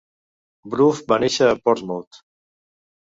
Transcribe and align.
Bruff 0.75 1.03
va 1.13 1.19
néixer 1.25 1.49
a 1.51 1.59
Portsmouth. 1.67 2.21